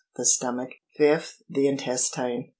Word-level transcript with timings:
The 0.15 0.25
Stomach. 0.25 0.71
5th. 0.99 1.43
The 1.47 1.67
Intestine. 1.67 2.49